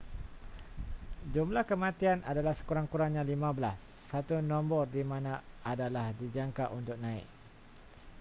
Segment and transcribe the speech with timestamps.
[1.33, 5.33] jumlah kematian adalah sekurang-kurangnya 15 satu nombor di mana
[5.71, 7.27] adalah dijangka untuk naik